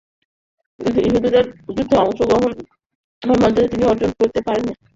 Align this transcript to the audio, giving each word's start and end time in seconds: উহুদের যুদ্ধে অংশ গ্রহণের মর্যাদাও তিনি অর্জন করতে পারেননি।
উহুদের 0.79 1.45
যুদ্ধে 1.67 1.95
অংশ 1.97 2.19
গ্রহণের 2.21 2.53
মর্যাদাও 3.21 3.71
তিনি 3.71 3.83
অর্জন 3.85 4.11
করতে 4.19 4.39
পারেননি। 4.41 4.73